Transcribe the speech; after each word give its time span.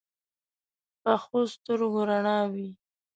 پخو 1.01 1.39
سترګو 1.53 2.01
رڼا 2.09 2.39
وي 2.51 2.67